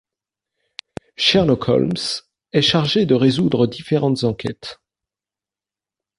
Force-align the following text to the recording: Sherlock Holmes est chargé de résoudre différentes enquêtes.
Sherlock 1.15 1.67
Holmes 1.69 1.93
est 2.53 2.63
chargé 2.63 3.05
de 3.05 3.13
résoudre 3.13 3.67
différentes 3.67 4.23
enquêtes. 4.23 4.79